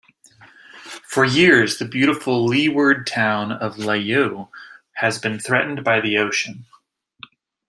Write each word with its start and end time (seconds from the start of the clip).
For 1.03 1.23
years 1.23 1.77
the 1.77 1.85
beautiful 1.85 2.43
Leeward 2.43 3.05
town 3.05 3.51
of 3.51 3.75
Layou 3.77 4.47
has 4.93 5.19
been 5.19 5.37
threatened 5.37 5.83
by 5.83 6.01
the 6.01 6.17
ocean. 6.17 6.65